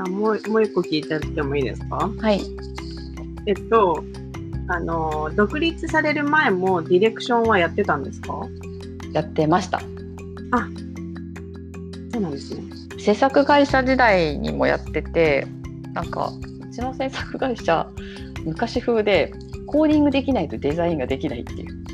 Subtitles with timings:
[0.00, 2.10] ゃあもうもう一個聞いてってもいいですか？
[2.18, 2.40] はい。
[3.46, 4.04] えっと、
[4.68, 8.46] あの、独立される前もディレクションはやってたんですか？
[9.12, 9.80] やってました。
[12.12, 12.62] そうなんですね。
[12.98, 15.46] 制作会社時代にもやってて、
[15.92, 17.88] なんかうちの制作会社
[18.44, 19.32] 昔風で
[19.66, 21.84] コーディングできないとデザインができないっていう。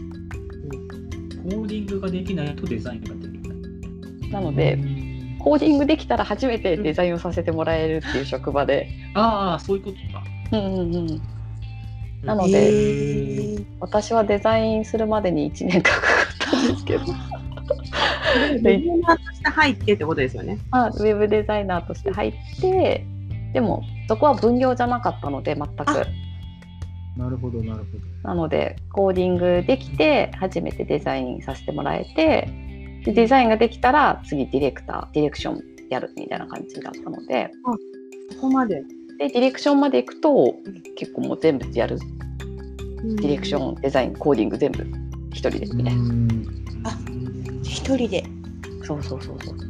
[1.44, 3.54] コーディングができないとデザインができな
[4.28, 4.30] い。
[4.30, 4.78] なので、
[5.46, 8.88] コーディングできたら初めてデザインをさせてもらえるっていう職場で。
[9.14, 10.24] ああ、そういうことか。
[10.50, 11.22] うんうんうん。
[12.24, 16.06] なのへで、ー私はデザインするまでに1年間かか
[16.48, 17.04] ったんですけど。
[18.60, 20.58] デザイナーとして入ってってことですよね。
[20.72, 23.06] まあ、ウェブデザイナーとして入って
[23.52, 26.06] でもそこは分業じゃなかったので全くあ
[27.16, 27.84] なるほど、なるほ
[28.24, 28.28] ど。
[28.28, 32.65] なのでコーディングできて初めてデザインさせてもらえて
[33.06, 37.50] でデザインができたら次ディレクターディレクションやるみたいな感じだったので
[38.34, 38.82] そこまで。
[39.18, 40.54] でディレクションまで行くと
[40.96, 44.84] 結構もう全部やるデディレクションデザインコーディング全部
[45.30, 46.98] 一人でみたいなあ
[47.62, 48.24] 一人で。
[48.84, 49.60] そうそうそうそうン。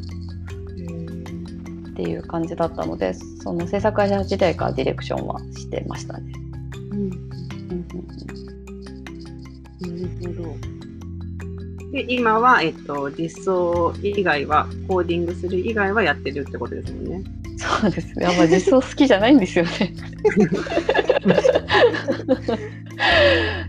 [1.90, 6.32] っていう感じだったのでその制作会社時代からディレクションはしてましたね。
[6.90, 8.06] うんうんうん
[9.78, 10.76] なるほど。
[11.92, 17.22] で、今は、えっと、実装以外は、コーディングする以外はやってるってことですもんね。
[17.56, 18.26] そうですね。
[18.26, 19.94] あんま実装好きじゃないんですよね。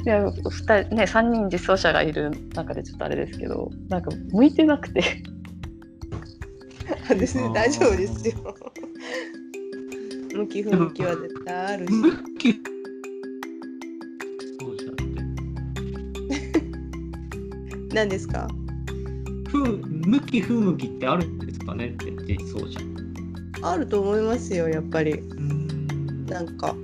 [0.06, 5.04] いや、二人ね、三人実装者がいる中でちょっとあれですけど、なんか向いてなくて。
[7.10, 8.56] 私ね大丈夫ですよ。
[10.34, 11.94] 向き不向きは絶対あるし。
[17.94, 18.48] 何ですか？
[19.50, 22.80] 不向き不向きってあるんですかねって実装者。
[23.64, 25.14] あると思いますよやっぱり。
[25.14, 26.76] うんなんか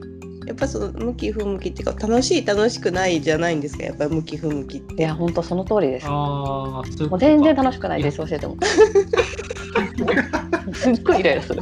[0.46, 4.96] やっぱその向き不向きっていうか楽しい楽しくないじゃないんですかやっぱり向き不向きって。
[4.96, 6.06] いや、本当その通りです。
[6.10, 8.58] あうもう全然楽しくないです、教えても。
[10.74, 11.62] すっごいイライラする。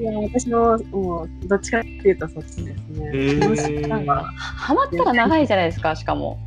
[0.00, 2.74] いや、私も、もう、どっちかっていうとそっちですね。
[2.98, 6.38] へーなんか、ハマったら長いじゃないですか、しかも。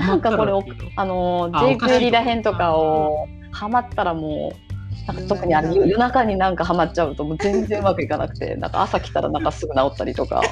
[0.00, 0.64] なんかこれ、お
[0.96, 10.42] あの、あ J おかしいクエリらへんとかをハマったらもう、なんか特にあれ夜中になんかハマっちゃうともう全然うまくいかなくて、なんか朝来たらなんかすぐ治ったりとか、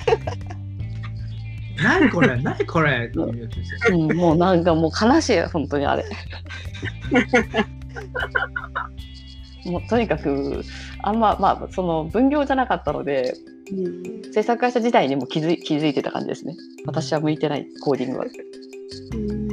[1.82, 2.40] 何これ？
[2.42, 3.10] 何これ？
[3.14, 6.04] うん、もうなんかもう悲しい、本当にあれ。
[9.66, 10.62] もうとにかく
[11.02, 13.34] あんままあその分業じゃなかったので
[13.72, 14.32] うん。
[14.32, 16.54] 制作会社自体にも気づい気づいてた感じですね。
[16.86, 18.26] 私は向いてないコーディングは
[19.12, 19.46] うん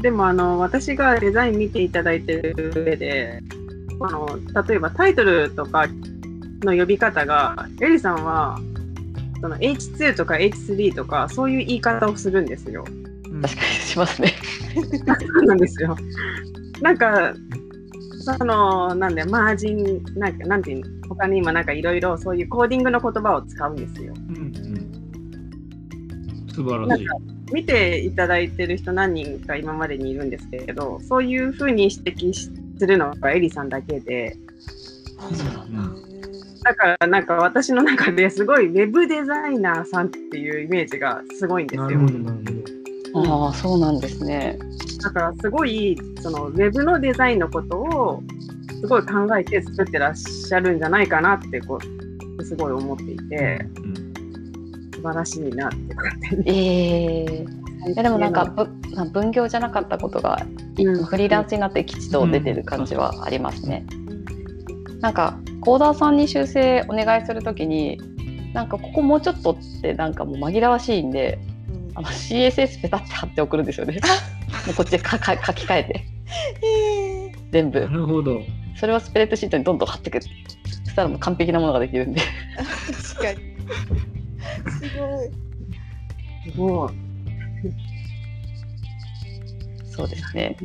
[0.00, 3.40] でもあの私がデザイン見ていただいてる上で
[4.00, 5.86] あの例えばタイトルとか
[6.62, 8.58] の呼び方がエリさんは
[9.40, 12.84] その H2 とか H3 とかそういう言い方をするんですよ。
[13.42, 14.32] 確かにしますね
[14.74, 15.96] そうなんですよ。
[16.80, 17.34] なんか
[18.20, 24.14] そのなんでマージンなんかなんていうの他に今なんかいろいろそういうコーディングの言葉を使うんですよ。
[24.28, 24.83] うんうん
[26.54, 27.06] 素晴らしい。
[27.52, 34.36] 見ていただいてる人何人か今までにいるんですけどそういうふうに指摘するのがエリさんだけで。
[36.62, 41.84] だからなんか私の中ですごいウェブデザイナーさんっていうイメージがすごいんですよ。
[41.84, 42.38] なるほどなる
[43.12, 43.44] ほど。
[43.46, 44.58] ああそうなんですね。
[45.02, 48.22] だからすごいそのウェブのデザインのことを
[48.80, 51.78] すごい考えて作ってらっしゃるんじゃないかなってこ
[52.38, 53.66] うすごい思っていて。
[53.84, 54.03] うん素
[55.04, 55.76] 晴らしいなって
[56.46, 57.46] ええ
[57.86, 58.66] いやでもなんかぶ
[59.12, 60.38] 分業じゃなかったことが、
[60.78, 61.04] うん。
[61.04, 63.84] フリーランスになって吉と出てる感じはありますね。
[65.00, 68.00] なんかコーダーさんに修正お願いするときに
[68.54, 71.38] なんかここもうちょっとってなんかもう紛らわしいんで
[71.94, 74.00] あの CSS ペタって貼って送るんですよね。
[74.66, 76.04] もうこっちでかか書き換えて。
[76.66, 77.52] えー。
[77.52, 77.80] 全部。
[77.80, 78.40] なるほど。
[78.76, 80.24] それをスプレッドシートにどんどん貼ってくる
[80.84, 82.20] そしたらもう完璧なものができるんで。
[83.14, 83.54] 確かに。
[85.04, 86.50] すごい。
[86.52, 87.04] すごい
[89.86, 90.56] そうですね。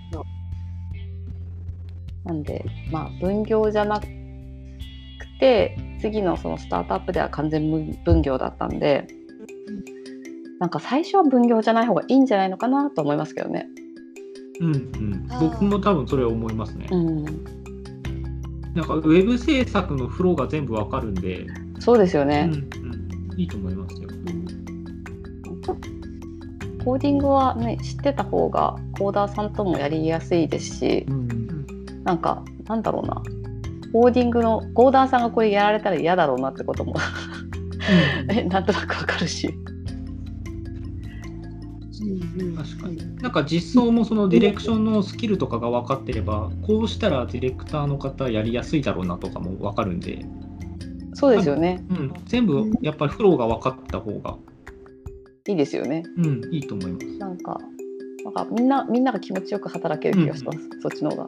[2.26, 4.08] なんでまあ分業じゃなく
[5.40, 9.08] て次のそのスタートアップでは完全分分業だったんで
[10.60, 13.68] なんか最初は分業じゃない方がいいんじゃないのかなと思いますけどね。
[14.60, 16.88] うんうん僕も多分それは思いますね。
[16.92, 17.24] うん、
[18.74, 21.46] なんかウェブ制作のフローが全部わかるんで、
[21.80, 22.50] そうですよね。
[22.52, 22.89] うんうん、
[23.40, 24.10] いいと思いますよ。
[24.10, 24.46] うん
[26.84, 31.66] コーディングはね知ってた方がコーダーさんともやりやすいですしうん
[32.04, 33.22] なんかなんだろうな
[33.92, 36.96] コーディングのコーダーさんがこれやられたら嫌だろうなってことも
[38.30, 39.54] えなんとなくわかるし。
[42.56, 43.16] 確かに。
[43.18, 50.26] なんか実装もそのディレクションのスキルとかが分かってれば、こうしたらディレクターの方やりやすいだろうなとかも分かるんで、
[51.20, 51.84] そうですよね。
[51.90, 54.38] うん、全部やっぱりフローが分かった方が、
[55.48, 56.04] いいですよね。
[56.18, 57.06] うん、いいと思います。
[57.18, 57.60] なんか、
[58.24, 60.60] なんかみんなみんなが気持ちよく働ける気がします。
[60.82, 61.28] そっちの方が。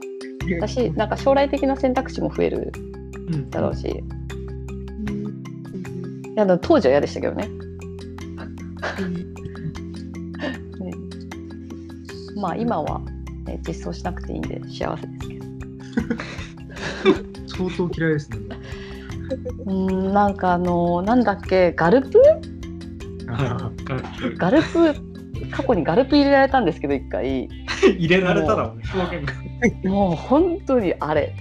[0.60, 2.72] 私なんか将来的な選択肢も増える
[3.32, 4.04] うん、だろうし、い
[6.36, 7.48] やでも当時は嫌でしたけどね。
[10.80, 10.94] ね
[12.36, 13.02] まあ今は、
[13.46, 15.46] ね、実装しなくていいんで幸せですけど。
[17.48, 18.51] 相当嫌いですね。
[19.36, 22.20] うーんなんかあのなんだっけガルプ？
[23.28, 24.94] はいガルプ。
[25.50, 27.50] 過去にガルプ入れられたんですけど一回。
[27.98, 29.28] 入れられたらもんね、表現
[29.84, 29.90] が。
[29.90, 31.34] もう本当にあれ。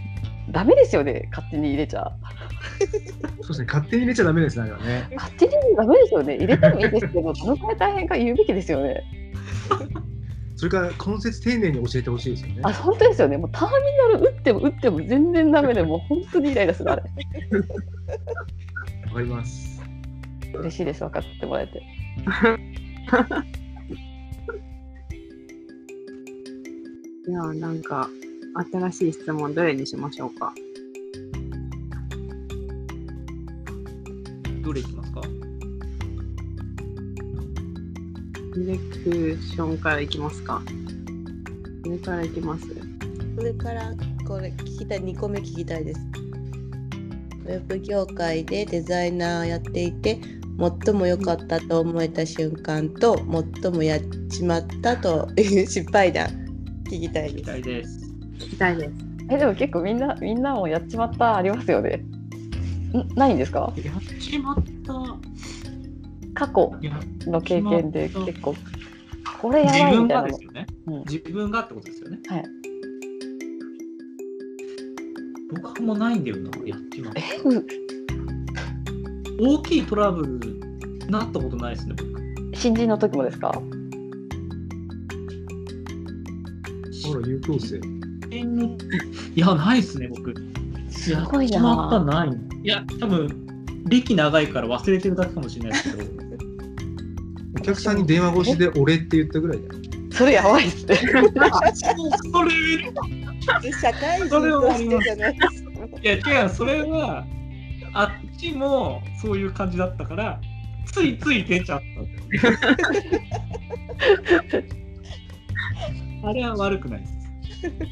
[0.50, 2.10] ダメですよね勝手に入れちゃ。
[3.42, 5.08] そうですね、勝手に入れちゃダメですね、あれはね。
[5.16, 6.36] 勝手にダメですよね。
[6.36, 9.04] 入れてもいいですけど どのくらい大変か言うべきですよね
[10.60, 12.60] それから根節丁寧に教えてほしいですよね。
[12.64, 13.72] あ本当ですよねもうターミ
[14.12, 17.08] ナル打っても打っても全然ダメでもう 本当にイライラするあれわ
[19.14, 19.80] かります。
[20.52, 21.78] 嬉しいです分かってもらえて
[27.26, 28.10] いや、 なんか、
[28.70, 30.52] 新しい質問どれにしましょうか。
[34.62, 35.22] どれいきますか？
[38.66, 40.62] レクションからいきますか。
[41.84, 42.66] 上からいきます。
[43.36, 43.92] それから
[44.26, 46.00] これ聞きたい2個目聞きたいです。
[47.46, 50.20] ウェブ業界でデザイナーをやっていて
[50.84, 53.16] 最も良かったと思えた瞬間と
[53.62, 56.28] 最もやっちまったという失敗談
[56.84, 57.46] 聞きたいみです。
[57.46, 58.00] たいです。
[58.38, 58.90] 聞きたいです。
[59.30, 62.04] えでも結構みんなみんなもやっちまったありますよね
[62.92, 63.72] んないんですか？
[63.84, 64.92] やっちまった。
[66.40, 68.56] 過去やの経験で結構
[69.42, 70.66] これや自分ばいみたいなのがですよね。
[70.86, 72.18] うん自分がってことですよね。
[72.28, 72.44] はい
[75.62, 77.20] 僕もないんだよな、やっちまった。
[77.20, 77.24] え？
[77.44, 77.66] う
[79.58, 80.38] 大きいトラブル
[81.10, 82.56] なったことないですね、僕。
[82.56, 83.48] 新人の時もですか？
[83.48, 83.62] ほ
[87.18, 87.76] ら、優等生。
[87.76, 87.80] い
[89.40, 90.34] や、ないですね、僕。
[90.88, 92.38] すごいやっちまったなない。
[92.62, 93.46] いや、多分
[93.88, 96.29] 歴長いから忘れてるだけかもしれないですけど。
[97.60, 99.74] お客さんに電話越しで俺って言ったぐらいだよ。
[100.12, 101.04] それやばいっすねそ
[102.42, 102.50] れ
[103.72, 105.70] 社会人としてじゃないですか。
[106.02, 107.26] いや違うそれは
[107.92, 110.40] あっちもそういう感じだったから
[110.86, 112.12] ついつい出ちゃったんだ
[114.48, 114.68] よね
[116.24, 117.06] あれは悪くないで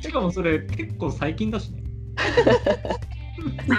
[0.00, 1.82] すしかもそれ結構最近だしね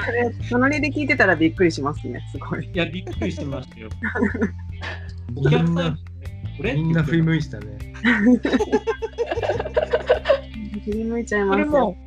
[0.06, 2.66] それ、隣で聞いてたらびっくりしますね、すごい。
[2.66, 3.90] いやびっくりしてましたよ
[5.40, 5.98] おみ客さん
[6.58, 7.94] これみんな振りい向いてたね。
[10.84, 11.98] 振り向いちゃいますよそれも。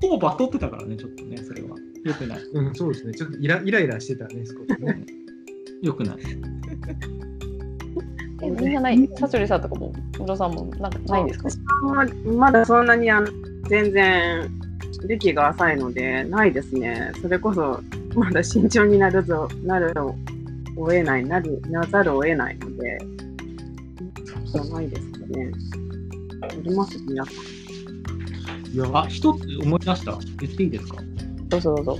[0.00, 3.14] ほぼバトってたからねちょっとねそれはよくないうん、そうですね。
[3.14, 5.04] ちょっとイライライラしてたね、少しね。
[5.82, 6.16] よくない
[8.42, 9.08] えみんなない？
[9.16, 11.48] サチョリさんとかもムロさんもなんかないんですか？
[11.48, 12.04] 私は
[12.36, 13.28] まだそんなにあの
[13.68, 14.50] 全然
[15.06, 17.12] 歴が浅いので、ないですね。
[17.22, 17.80] それこそ、
[18.14, 19.92] まだ慎重になるぞ、なる
[20.82, 22.98] を得ない、なる、なざるを得ないので、
[24.46, 25.52] そうないですかね。
[26.42, 27.34] あります皆さん。
[28.74, 30.96] いや、あ一つ思い出した言っていいですか？
[31.48, 31.98] どうぞどうぞ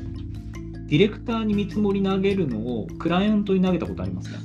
[0.86, 4.38] ディレクターに見積もり投げるのをクライアントに投げたことありますね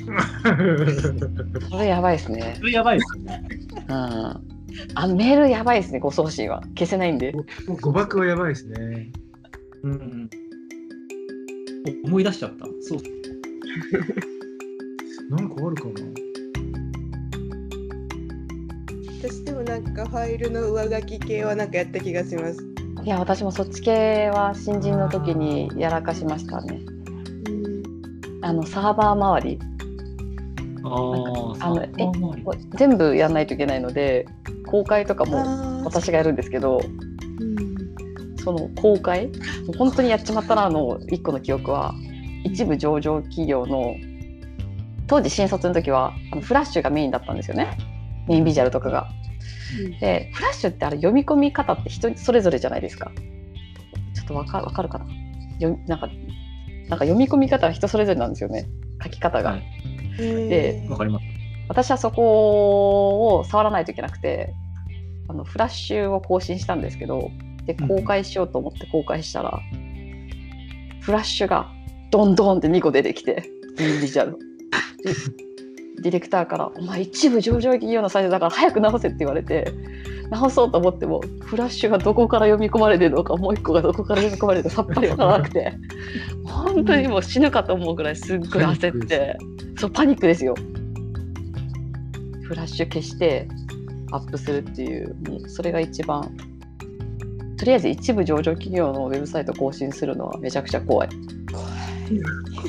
[1.70, 3.50] それやばいですねそれやばいですよね
[3.90, 7.42] うんあメールやばいですね誤送信は消せないんでも
[7.76, 9.12] う誤爆はやばいですね。
[9.84, 10.30] うんうん
[12.04, 12.66] お思い出しちゃった。
[12.82, 13.00] そう。
[15.30, 15.94] なんかあるかな？
[19.22, 22.58] 私でもなんかファイルの上書き系はなんかやった気がします。
[23.04, 26.80] いや私もそっち系は新人の時にやらかしましたね。
[28.42, 29.60] あのサーバー周り。
[30.84, 31.54] あの
[32.76, 34.26] 全部やんないといけないので
[34.68, 36.80] 公開とかもあ私がやるんですけど
[38.42, 39.30] その公開？
[39.78, 41.94] 本当にやっちまったなの一個の記憶は
[42.44, 43.96] 一部上場企業の
[45.08, 47.78] 当時新卒の時はあのフラッシュがメインだったんですよね
[48.28, 49.10] メインビジュアルとかが。
[50.00, 53.12] でフラッシュってあれ読み込み方って人それぞれじゃないですか。
[54.14, 55.06] ちょっとわかわかるかな？
[55.60, 56.08] よなんか
[56.88, 58.68] なんか読み込み方は人それぞれなんですよね
[59.04, 59.52] 書き方が。
[59.52, 61.26] はいーでわかります。
[61.70, 64.54] 私はそこを触らないといけなくて
[65.28, 67.30] あのフラッシュを更新したんですけど
[67.66, 69.60] で公開しようと思って公開したら、
[71.02, 71.70] フラッシュが
[72.12, 73.44] ドンドンって2個出てきて
[73.80, 74.38] ミニジャル。
[76.02, 79.74] ディレクターから「お前一部上場企業のサイトだから早く直せ」って言われて
[80.30, 85.74] 直そうと思ってもフラッシュがどこから読み込まれてるのかもう一個がどこから読み込まれてるのかさっぱりわからなくて
[86.44, 89.38] 本当にもう死ぬかと思うぐらいすっごい焦って
[89.78, 90.56] そうパニックですよ。
[92.44, 93.48] フラッシュ消して
[94.12, 96.32] アップするっていうもうそれが一番
[97.58, 101.10] とりあえず一部上場企業のウェブサイト更新するのはめちゃくちゃ怖い。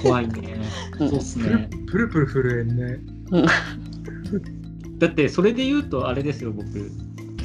[0.03, 0.59] 怖いね。
[1.01, 1.71] うんそうっすプルね。
[1.87, 2.99] プルプル震えんね。
[4.99, 6.67] だってそれで言うとあれですよ僕。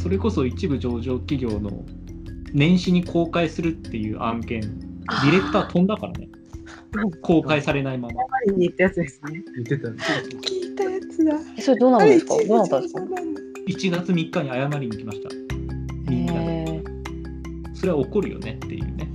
[0.01, 1.85] それこそ一部上場企業の
[2.53, 4.61] 年始に公開するっていう案件。
[4.61, 6.29] ディレクター飛んだからね。
[7.21, 8.15] 公開されないまま。
[8.15, 8.21] パ
[8.51, 9.43] リに行ったやつですね。
[9.55, 9.97] 言ってたね。
[10.41, 11.33] 聞いたやつだ。
[11.57, 12.35] えそれどうなるんですか？
[12.47, 15.29] どうなったんですか？1月3日に謝りに来ました。
[16.09, 16.39] みんなで。
[16.39, 16.83] へ
[17.73, 19.09] それは怒るよねっていうね。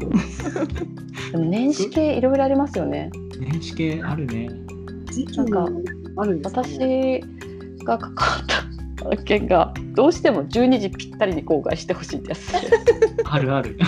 [0.00, 0.86] ー
[1.32, 3.10] でも年始系いろいろありますよね。
[3.38, 4.48] 年始系あるね。
[5.36, 5.82] なんかも
[6.16, 7.20] あるんですか、ね、
[7.78, 12.58] 私が関わった案件がどうしても12時ぴったりに公開してほしいってやつで
[13.24, 13.78] あるある。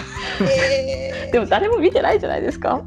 [0.40, 2.82] えでも誰も見てないじゃないですか。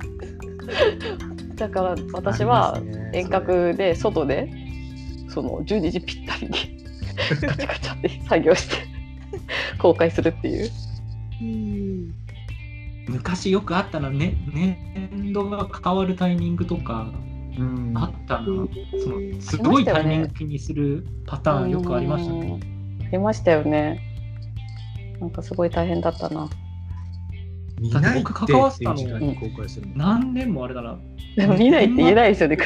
[1.55, 2.81] だから私は
[3.13, 4.51] 遠隔で外で
[5.29, 6.53] その12時ぴったりに
[7.47, 8.75] カチャカチャって作業して
[9.77, 10.69] 公開するっていう。
[11.41, 11.90] うん
[13.11, 17.11] 昔よくあったな、ね、年度が変わるタイミングとか
[17.57, 17.93] うん。
[17.97, 18.69] あったな、うん
[19.03, 22.59] そのすごいタイミング気にするパターンよくありましたね。
[22.63, 23.99] うんありましたよね。
[25.19, 26.49] なんかすごい大変だったな。
[27.77, 28.99] 見ないって僕関わってたの。
[29.95, 30.97] 何年もあれだな。
[31.35, 32.57] でも見ないって言えないですよね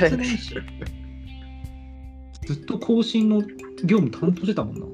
[2.46, 3.42] ずっと更新の
[3.86, 4.86] 業務担当してたもんな。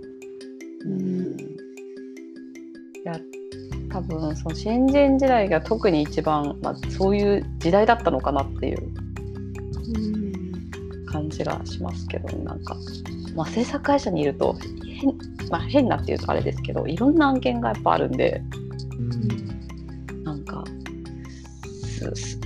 [0.86, 1.38] うん。
[1.38, 3.20] いや
[3.92, 8.80] 多分その新人時代が特に一番、まあ、そういう時代だったのかなっていう
[11.06, 12.76] 感じがしますけどねなんか、
[13.36, 14.56] まあ、制作会社にいると
[14.86, 15.18] 変,、
[15.50, 18.42] まあ、変なっていうとあれですけどいろんな案件がやっぱあるんで
[18.98, 19.02] う
[20.20, 20.64] んなんか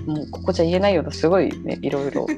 [0.08, 2.28] もうここじゃ言えないようなすごいねいろいろ。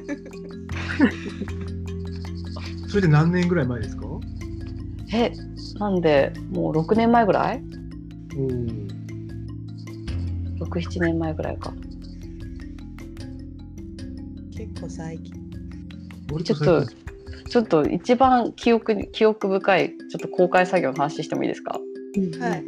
[2.88, 4.06] それで何年ぐらい前ですか？
[4.06, 4.20] お
[5.12, 5.30] え
[5.78, 7.62] なんでもう6年前ぐらい？
[8.30, 8.87] ー
[10.68, 11.72] 67年前ぐらいか。
[14.56, 15.34] 結構最近。
[16.30, 16.86] 割ちょっと
[17.48, 21.80] ちょっと一番記憶に記憶深いちょっと公開作業の話してもいいですか？
[22.40, 22.64] はい。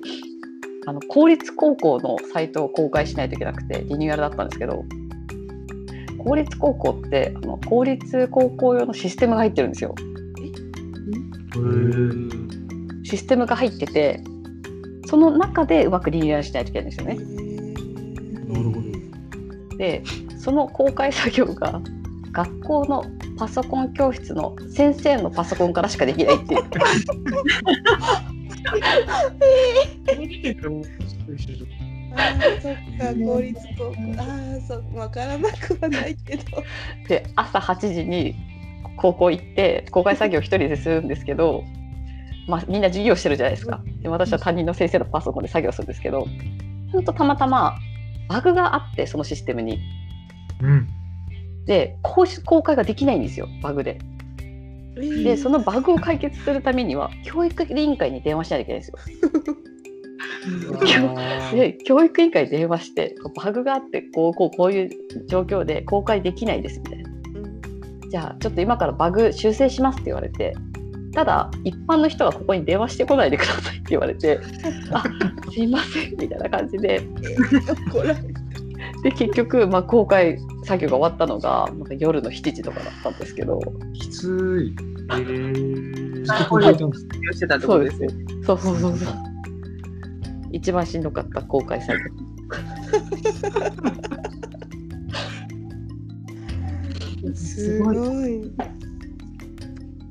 [0.87, 4.85] あの公立高校のサイトを公開しないといけなくてリニューアルだったんですけど
[6.19, 9.95] 公立高校ってあの公立高校用のシステムが入ってるんですよ。
[13.05, 14.23] システムが入ってて
[15.07, 17.19] その中でうまくリニューアルしないといけないんですよね
[18.53, 19.77] なるほど。
[19.77, 20.03] で
[20.39, 21.81] その公開作業が
[22.33, 23.05] 学校の
[23.39, 26.63] パソコン教室の先生のパソコンからしかできないっていう
[32.13, 33.95] ああ、そっか、公立高校。
[34.19, 34.23] あ
[34.59, 36.45] あ、そう、わからなくはないけど。
[37.09, 38.35] で朝8時に
[38.97, 41.65] 高校行って公開作業一人でするんですけど、
[42.47, 46.27] まあ、みんな授業してるじゃないですかで私は担任の先生のパソコンで作業するんですけど
[46.93, 47.79] ほんとたまたま
[48.31, 49.81] バグがあってそのシステムに。
[50.63, 50.87] うん。
[51.67, 53.99] で公公開ができないんですよバグで。
[55.25, 58.91] でそのバグを解決するためには教育委員会に電話しないといけないんです
[60.97, 61.17] よ。
[61.53, 64.91] で教育委員会に電話してバグがあってこうこうこういう
[65.27, 67.11] 状況で公開できないですみたいな。
[68.11, 70.55] じゃあちょっと今からバグ修正しますって言われて
[71.13, 74.41] ただ一般の人がここに電話してこないでくださいって言われて
[74.91, 75.03] あ
[75.51, 77.01] すいませんみたいな感じで。
[79.03, 83.61] で結局、まあ、公開作業が終わったのがなんか夜の7時とかだったんですけど
[83.95, 84.75] きつい。
[85.13, 86.27] えー
[87.33, 88.11] してたそうですすよ。
[88.47, 89.15] そうそうそうそう
[90.53, 92.05] 一番しんどかった公開作業
[97.35, 98.47] すごい。
[98.49, 98.53] っ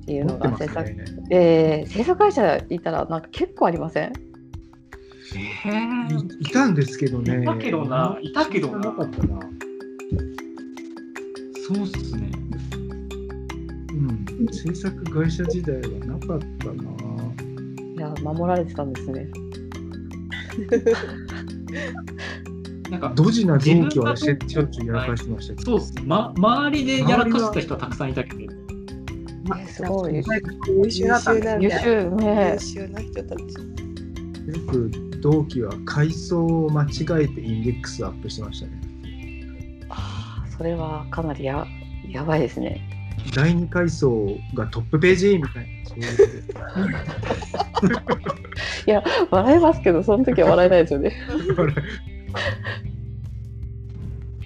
[0.06, 1.06] ていうのが制作、ね。
[1.30, 4.06] えー制作会社いたらなんか結構ありません？
[4.06, 4.29] えー
[5.66, 5.70] い
[6.40, 7.44] いたんですけどね。
[7.44, 9.40] いたけどないたけどななかったな。
[11.68, 12.32] そうっすね。
[13.92, 13.96] う
[14.44, 14.48] ん。
[14.52, 16.84] 制作会社時代はなかったな。
[17.98, 19.28] いや守られてたんですね
[22.90, 25.78] なんかドジな同期はしょっちゅうやらかしてましたけど。
[25.78, 26.04] そうっすね。
[26.06, 28.40] ま、周りでやらかした人はたくさんいたけど。
[29.60, 30.14] えすごい
[31.42, 31.58] な
[32.54, 33.44] 優秀な人たち。
[34.50, 34.92] よく
[35.22, 36.88] 同期は階層を間違
[37.24, 38.82] えてインデックスをアップしてましたね。
[39.90, 41.66] あーそれはかなりや
[42.08, 42.82] やばいですね。
[43.36, 45.90] 第2階層がトップページみたいな。
[45.90, 45.96] そ
[48.88, 51.14] ういう笑いますけど、その時は笑えないですよね。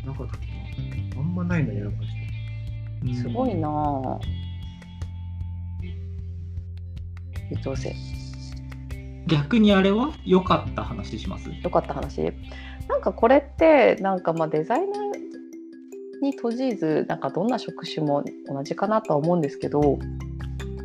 [0.05, 1.19] なかった。
[1.19, 2.09] あんまないのやらかし
[3.15, 3.21] て。
[3.21, 4.19] すごいなぁ。
[7.51, 7.93] 優等生。
[9.27, 11.49] 逆にあれは良かった話します？
[11.49, 12.33] よかった話？
[12.89, 19.99] なんかこれって、なんかまあデザイナーに閉じず、なんかどんな職種も同じかなとは思うんですけど、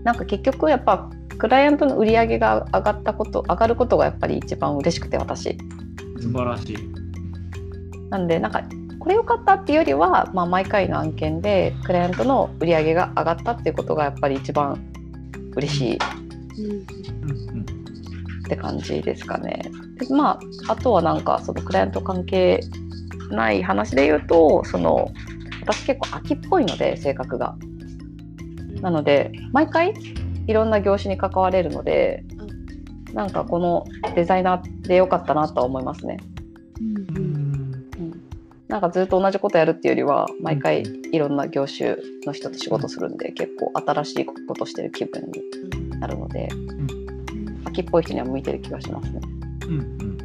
[0.05, 5.59] なんか結局やっぱクライアントの売り上げが上がったこと、上がることがやっぱり一番嬉しくて私。
[6.21, 6.77] 素晴らしい。
[8.11, 8.63] なんでなんか
[8.99, 14.83] これ良かったっていうよりは、まあ、毎回の案件でクライアントの売り上げが上がったっていうことがやっぱり一番
[15.55, 15.99] 嬉しい
[16.59, 16.98] うんうん
[18.49, 19.71] って感じですかね。
[19.99, 22.61] でまああとはなんかそのクライアント関係
[23.31, 25.11] ない話で言うとその
[25.61, 27.55] 私結構秋っぽいので性格が。
[28.81, 29.93] なので毎回
[30.47, 32.23] いろんな業種に関われるので
[33.13, 36.19] なんかこのデザイナーで良かったなとは思いますね。
[36.81, 36.83] う
[37.19, 37.49] ん
[38.69, 46.49] なんかずっと同じことやるっていうよりは毎回いろんな業種の人と仕事するんで結構新しいことしてる気分になるので
[47.69, 49.21] 秋っぽい人には向いてる気がしますね。
[49.67, 50.19] うんうん。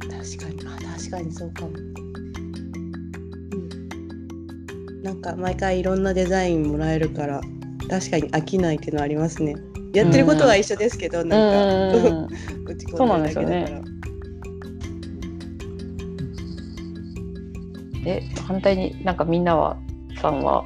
[0.00, 0.66] 確かに。
[0.66, 1.70] あ確かにそうかも、
[5.02, 7.40] なんか毎回いろんなデザインもらえるから
[7.88, 9.54] 確かに飽きないっていうのはありますね。
[9.92, 11.96] やってることは一緒ですけど、なんか。
[12.08, 12.28] うん
[12.66, 13.60] 打ちそうなん込んでるだけだから。
[13.60, 13.82] ですよ
[18.06, 19.76] え反対になんかみんなは
[20.20, 20.64] さんは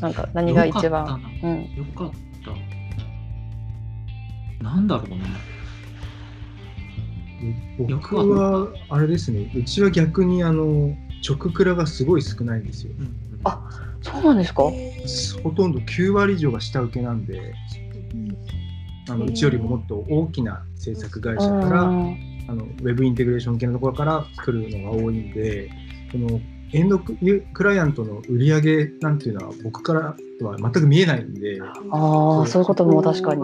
[0.00, 1.02] なんか何が一番？
[1.02, 1.52] よかったな。
[1.52, 1.62] うん。
[1.76, 2.29] よかった。
[4.60, 5.16] なんだろうね。
[7.88, 10.94] よく僕はあれですね、うちは逆にあの
[11.26, 12.92] 直クラがすごい少ないんですよ。
[12.98, 13.14] うんうん。
[13.44, 13.68] あ
[14.02, 14.64] そうなんですか？
[14.72, 15.42] えー。
[15.42, 17.54] ほとんど9割以上が下請けなんで、
[19.08, 22.30] あのうちよりももっと大きな制作会社から、うん。
[22.48, 25.70] あのウェブインテグレーション系のところから来るのが多いんで、
[26.10, 26.40] その
[26.72, 27.16] エンドク
[27.52, 33.42] クライアントの売り上げなんていうのは僕からは全く見えないんで、ああそういうことも確かに。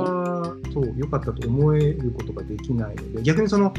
[0.73, 3.23] そう良かったと思えることができないので。
[3.23, 3.73] 逆にその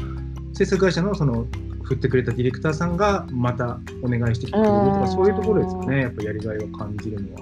[0.54, 1.46] 制作会社のその
[1.82, 5.00] 振ってくれたディレクターさんがまたお願いしてきてくれるとうん。
[5.02, 6.00] かそういうところですよね。
[6.02, 7.40] やっぱやりがいを感じるのは。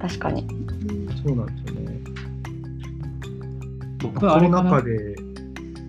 [0.00, 0.46] 確かに。
[1.26, 2.00] そうなんですよね。
[4.02, 4.70] 僕このはあれかな。
[4.70, 5.16] 中で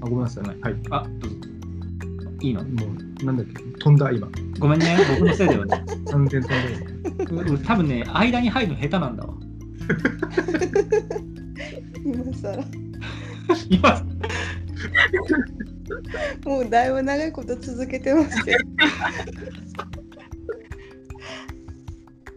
[0.02, 0.46] あごめんなさい。
[0.62, 0.76] はい。
[0.92, 1.38] あ、どうぞ。
[2.42, 2.64] いいの？
[2.64, 2.70] も
[3.22, 3.64] うなんだっけ？
[3.80, 4.28] 飛んだ今。
[4.60, 5.86] ごめんね、僕のせいだよね。
[6.12, 6.95] 完全飛んだ
[7.66, 9.34] 多分ね、間に入るの下手なんだわ。
[12.04, 12.64] 今更。
[13.70, 14.06] 今、
[16.46, 18.58] もうだいぶ長いこと続けてますけど。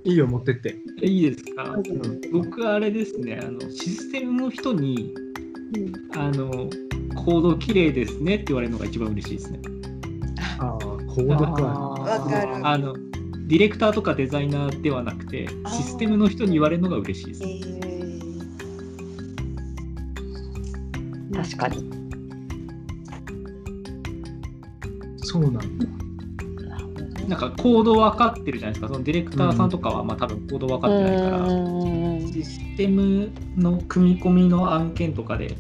[0.05, 0.77] いいよ持ってって。
[1.03, 1.65] いいですか？
[1.65, 2.21] うん。
[2.33, 5.15] 僕あれですね、あのシステムの人に、
[6.17, 6.51] あの、
[7.15, 9.61] コード綺麗ですねって言われるのが一番嬉しいですね。
[10.61, 11.63] ああコードか。
[11.63, 12.67] わかる。
[12.67, 12.95] あの、
[13.49, 17.43] ディレクターとかデザイナーではなくて、システムの人に言われるのが嬉しいです。
[17.43, 17.47] え。
[21.31, 21.35] ー。
[21.35, 21.91] 確かに。
[25.23, 25.63] そうなんだ。
[27.27, 35.57] なんかコード分かってるじゃないですか、そのディレクターさんとかは、まあ多分コード分かってないから、うんシステムの組み込みの案件とかで、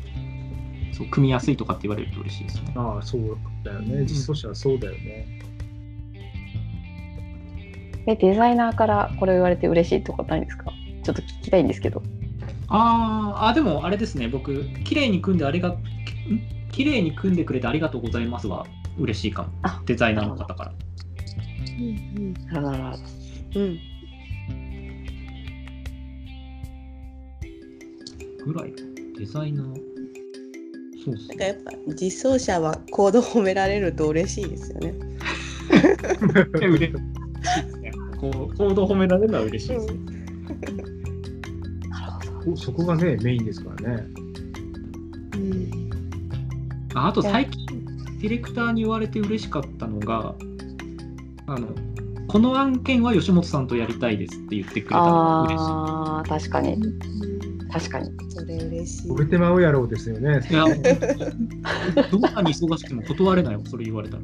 [0.92, 2.74] そう組みやすいとかって言われると嬉しいですね。
[2.76, 4.02] ああそうだよね。
[4.04, 5.37] 実装者はそうだよね
[8.08, 10.72] えデザイナーからこれ言われて嬉しいとかないですか？
[11.04, 12.02] ちょっと聞きたいんですけど
[12.68, 15.78] あーあ、でもあれですね、僕、綺麗に組んでありが、ん
[16.72, 18.66] 綺麗に組んでくれてありがとうございますは
[18.98, 19.80] 嬉しいかもあ。
[19.86, 20.72] デザイナーの方から。
[22.52, 23.02] なるほどなるほ
[23.54, 23.78] どうん
[28.46, 28.82] ぐらいか
[29.18, 29.74] デザイナー。
[31.04, 34.94] そうそなんかやっぱ実装者はコード褒められると嬉しいですよね。
[36.62, 36.72] う。
[36.72, 36.92] 嬉。
[38.20, 39.94] こうコード褒められるのは嬉しいですね。
[41.88, 44.06] なるほどそそこがねメインですからね。
[46.94, 47.66] ああと最近、
[48.20, 50.34] ディレクターに言われて嬉しかったのが、
[51.46, 51.68] あの、
[52.26, 55.56] この案件は吉本さんとやりたいですって言ってくれたのが嬉しい。
[55.60, 56.76] あー確かに。
[57.70, 58.10] 確かに。
[58.30, 59.10] それ嬉しい。
[59.10, 60.40] 売れてまうやろうですよね。
[60.50, 60.64] いや、
[62.10, 64.22] どんなに忙しくても断れないよ、それ言われたら。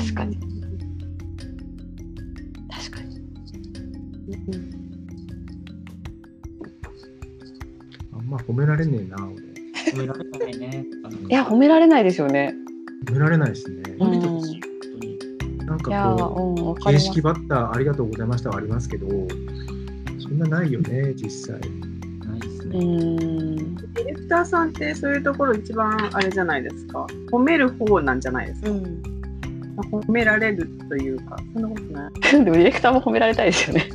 [0.00, 0.57] 確かに
[8.12, 9.48] あんま褒められねえな俺
[9.92, 10.86] 褒められないね。
[11.28, 12.54] いや褒められないですよね。
[13.06, 13.82] 褒められないですね。
[13.98, 14.26] 褒めて。
[15.64, 17.20] なんかこう形式。
[17.20, 19.06] バッターありがとうございましたはありますけど、
[20.18, 21.60] そんなないよね、実際。
[21.60, 22.78] ないですうね。
[22.78, 23.56] ん。
[23.56, 27.06] ディレクターさんってそういうところ一番あれじゃないですか。
[27.30, 28.70] 褒める方なんじゃないですか。
[28.70, 29.02] うん。
[29.82, 32.20] 褒められるというか、そんなことない。
[32.32, 33.86] でもディレクターも褒められたいですよね。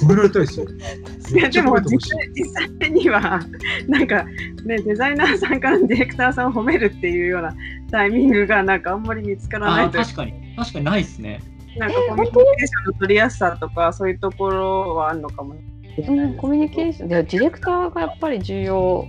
[0.00, 0.66] 褒められたいですよ。
[1.38, 2.44] いやでも実際実
[2.80, 3.40] 際には
[3.86, 4.24] なんか
[4.64, 7.54] ねデザイナーさんからディレクターさんを褒めるっていうような
[7.90, 10.32] タイミングがなんかあんまり見つからなああ、いという確かに。
[10.56, 11.40] 確かにないですね。
[11.76, 15.54] なんかコミュニケーションの取りやすさとかそういうところはあるのかも。
[15.98, 19.06] うん、コミュニケーションでディレクターがやっぱり重要。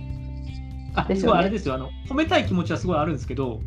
[0.94, 1.74] あ、ですよねすごいあれですよ。
[1.74, 3.60] あの褒めたい気持ちはすごいあるんですけど、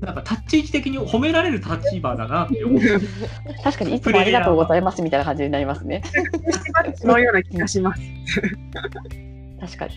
[0.00, 2.80] なんか立ち位置的に褒められる立場だなって思う。
[3.64, 6.02] 確かにいつもありがとうございますみたいな感じになりますね。
[7.02, 8.02] のような気がします。
[9.60, 9.94] 確かに。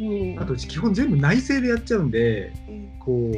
[0.00, 0.04] う
[0.36, 2.54] んあと基本全部内政でやっちゃうんで、
[3.00, 3.32] こう、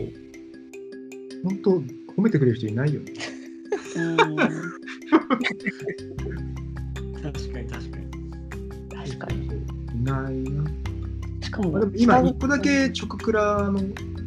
[1.43, 1.83] 本当
[2.17, 3.13] 褒めてくれる人いないよね。
[3.97, 4.17] うん。
[4.17, 4.37] 確
[7.53, 8.07] かに確かに。
[8.95, 9.47] 確かに。
[9.47, 9.51] い
[10.05, 10.65] ないな。
[11.41, 13.81] しかも今一個だけ直クラの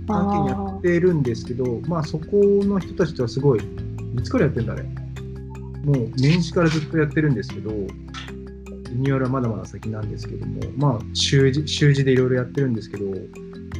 [0.07, 2.25] 案件やってるんですけど、まあそこ
[2.63, 4.83] の人たちとはすごい、いつからやってんだあれ。
[4.83, 7.77] もう年始からずっとやってるんですけど、リ
[8.95, 13.05] ニューアルはまだまだ先なんですけども、まあ習字習字でいろいろやってるんですけど、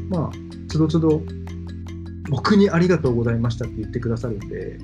[0.10, 0.32] まあ、
[0.68, 1.22] つどつど
[2.30, 4.78] 僕にありがとうございましたって言ってくださるんで、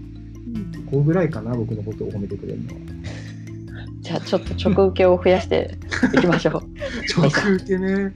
[0.90, 2.80] こうぐらいかな、僕のことを褒めてくれるのは。
[4.02, 5.78] じゃあちょっと直受けを増やして
[6.14, 6.62] いきましょう。
[7.18, 8.14] 直受けね。